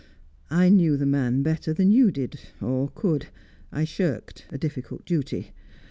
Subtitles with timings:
[0.49, 3.27] "I knew the man better than you did or could.
[3.71, 5.51] I shirked a difficult duty.